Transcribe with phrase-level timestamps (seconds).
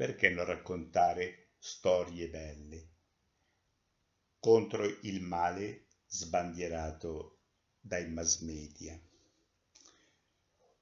[0.00, 2.88] perché non raccontare storie belle
[4.38, 7.40] contro il male sbandierato
[7.78, 8.98] dai mass media.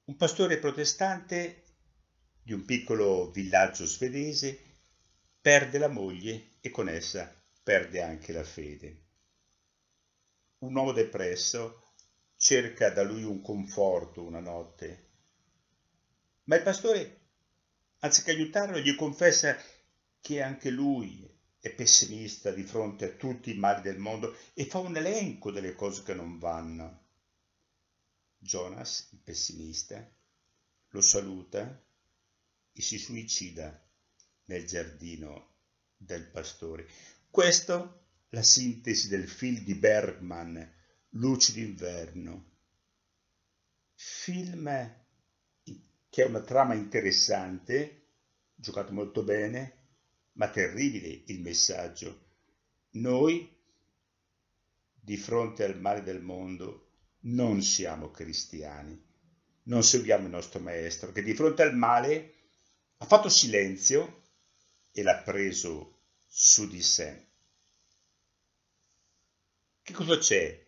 [0.05, 1.65] Un pastore protestante
[2.41, 4.57] di un piccolo villaggio svedese
[5.41, 7.29] perde la moglie e con essa
[7.61, 9.03] perde anche la fede.
[10.59, 11.95] Un uomo depresso
[12.37, 15.07] cerca da lui un conforto una notte,
[16.45, 17.28] ma il pastore,
[18.01, 19.57] anziché aiutarlo, gli confessa
[20.21, 21.29] che anche lui
[21.61, 25.75] è pessimista di fronte a tutti i mali del mondo e fa un elenco delle
[25.75, 27.07] cose che non vanno.
[28.39, 30.09] Jonas, il pessimista,
[30.91, 31.85] lo saluta
[32.73, 33.85] e si suicida
[34.45, 35.55] nel giardino
[35.97, 36.87] del pastore.
[37.29, 40.75] Questo la sintesi del film di Bergman,
[41.13, 42.57] Luci d'inverno.
[43.95, 45.07] Film
[46.19, 48.07] che ha una trama interessante,
[48.57, 49.91] giocato molto bene,
[50.33, 52.31] ma terribile il messaggio.
[52.95, 53.57] Noi,
[55.01, 56.89] di fronte al male del mondo,
[57.21, 59.01] non siamo cristiani,
[59.67, 62.35] non seguiamo il nostro Maestro, che di fronte al male
[62.97, 64.25] ha fatto silenzio
[64.91, 67.27] e l'ha preso su di sé.
[69.83, 70.67] Che cosa c'è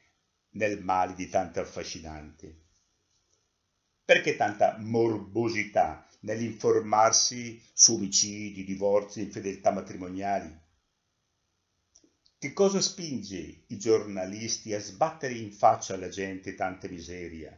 [0.50, 2.69] nel male di tanto affascinante?
[4.10, 10.52] Perché tanta morbosità nell'informarsi su omicidi, divorzi, infedeltà matrimoniali?
[12.36, 17.56] Che cosa spinge i giornalisti a sbattere in faccia alla gente tanta miseria?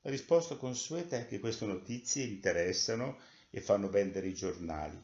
[0.00, 3.18] La risposta consueta è che queste notizie interessano
[3.50, 4.98] e fanno vendere i giornali.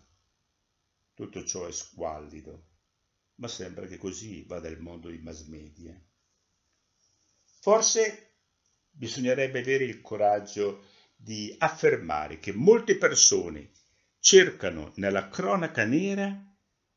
[1.13, 2.69] Tutto ciò è squallido,
[3.35, 5.95] ma sembra che così vada il mondo dei mass media.
[7.61, 8.32] Forse
[9.03, 10.85] bisognerebbe avere il coraggio
[11.17, 13.73] di affermare che molte persone
[14.21, 16.33] cercano nella cronaca nera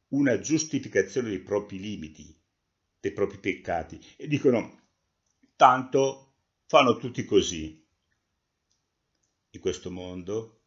[0.10, 2.40] una giustificazione dei propri limiti,
[3.00, 4.84] dei propri peccati e dicono
[5.56, 6.36] tanto
[6.68, 7.84] fanno tutti così.
[9.50, 10.66] In questo mondo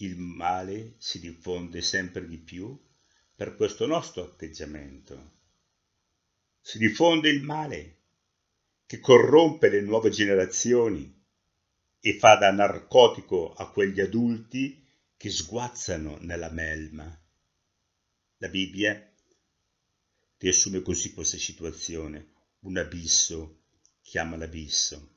[0.00, 2.78] il male si diffonde sempre di più
[3.34, 5.38] per questo nostro atteggiamento.
[6.60, 7.95] Si diffonde il male
[8.86, 11.12] che corrompe le nuove generazioni
[12.00, 14.84] e fa da narcotico a quegli adulti
[15.16, 17.04] che sguazzano nella melma.
[18.38, 19.12] La Bibbia
[20.38, 23.62] riassume così questa situazione, un abisso
[24.02, 25.14] chiama l'abisso.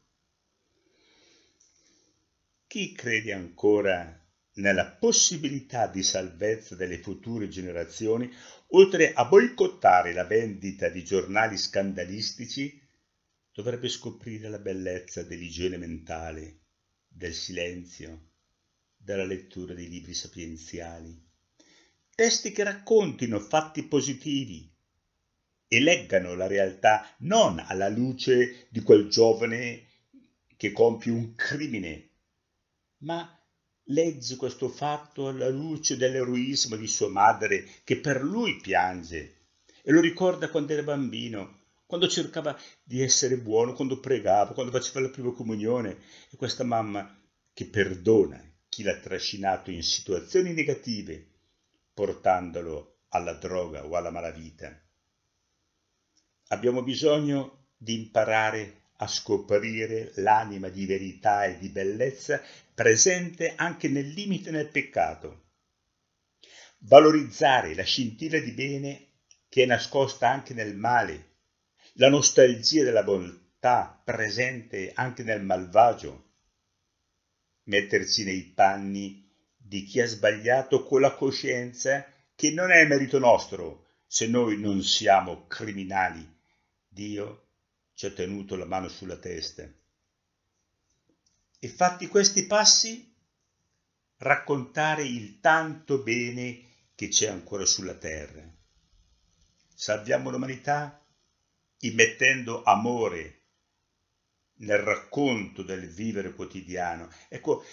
[2.65, 4.19] Chi crede ancora
[4.53, 8.31] nella possibilità di salvezza delle future generazioni,
[8.69, 12.81] oltre a boicottare la vendita di giornali scandalistici,
[13.59, 16.59] dovrebbe scoprire la bellezza dell'igiene mentale,
[17.09, 18.29] del silenzio,
[18.95, 21.21] della lettura dei libri sapienziali.
[22.15, 24.73] Testi che raccontino fatti positivi
[25.67, 29.87] e leggano la realtà non alla luce di quel giovane
[30.55, 32.11] che compie un crimine,
[32.99, 33.29] ma
[33.87, 39.47] legge questo fatto alla luce dell'eroismo di sua madre che per lui piange
[39.83, 41.58] e lo ricorda quando era bambino
[41.89, 45.97] quando cercava di essere buono, quando pregava, quando faceva la prima comunione,
[46.29, 47.19] e questa mamma
[47.51, 48.39] che perdona
[48.69, 51.27] chi l'ha trascinato in situazioni negative,
[51.91, 54.79] portandolo alla droga o alla malavita.
[56.49, 62.39] Abbiamo bisogno di imparare a scoprire l'anima di verità e di bellezza
[62.71, 65.45] presente anche nel limite nel peccato.
[66.81, 69.07] Valorizzare la scintilla di bene
[69.49, 71.28] che è nascosta anche nel male
[71.93, 76.27] la nostalgia della bontà presente anche nel malvagio,
[77.63, 82.05] metterci nei panni di chi ha sbagliato con la coscienza
[82.35, 86.27] che non è merito nostro se noi non siamo criminali.
[86.87, 87.47] Dio
[87.93, 89.69] ci ha tenuto la mano sulla testa.
[91.59, 93.13] E fatti questi passi,
[94.17, 96.63] raccontare il tanto bene
[96.95, 98.41] che c'è ancora sulla terra.
[99.75, 100.99] Salviamo l'umanità
[101.79, 103.39] immettendo amore
[104.59, 107.09] nel racconto del vivere quotidiano.
[107.27, 107.63] Ecco,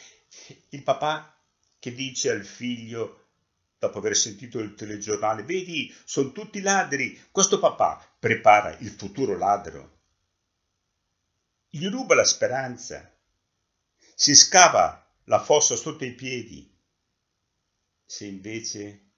[0.71, 1.37] il papà
[1.79, 3.29] che dice al figlio,
[3.79, 9.95] dopo aver sentito il telegiornale, vedi, sono tutti ladri, questo papà prepara il futuro ladro.
[11.69, 13.13] Gli ruba la speranza,
[14.15, 16.73] si scava la fossa sotto i piedi.
[18.05, 19.11] Se invece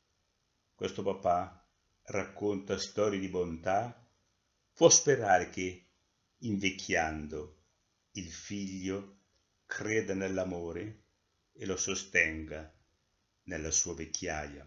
[0.75, 1.67] questo papà
[2.05, 3.98] racconta storie di bontà,
[4.79, 5.89] può sperare che,
[6.43, 7.65] invecchiando,
[8.13, 9.23] il figlio
[9.67, 11.07] creda nell'amore
[11.53, 12.73] e lo sostenga
[13.47, 14.65] nella sua vecchiaia.